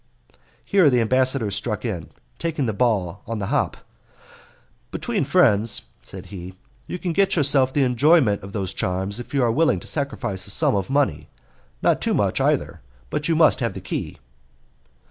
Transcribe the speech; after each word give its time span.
Here 0.65 0.89
the 0.89 0.99
ambassador 0.99 1.51
struck 1.51 1.85
in, 1.85 2.09
taking 2.39 2.65
the 2.65 2.73
ball 2.73 3.21
on 3.27 3.37
the 3.37 3.45
hop: 3.53 3.77
"Between 4.89 5.23
friends," 5.25 5.83
said 6.01 6.25
he, 6.33 6.55
"you 6.87 6.97
can 6.97 7.13
get 7.13 7.35
yourself 7.35 7.71
the 7.71 7.83
enjoyment 7.83 8.41
of 8.41 8.51
those 8.51 8.73
charms, 8.73 9.19
if 9.19 9.31
you 9.31 9.43
are 9.43 9.51
willing 9.51 9.79
to 9.79 9.85
sacrifice 9.85 10.47
a 10.47 10.49
sum 10.49 10.73
of 10.75 10.89
money 10.89 11.29
not 11.83 12.01
too 12.01 12.15
much, 12.15 12.41
either, 12.41 12.81
but 13.11 13.27
you 13.27 13.35
must 13.35 13.59
have 13.59 13.75
the 13.75 13.79
key." 13.81 14.17